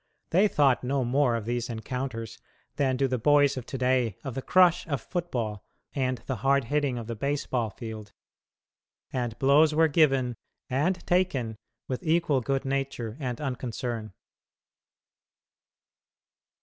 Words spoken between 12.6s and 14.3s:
nature and unconcern.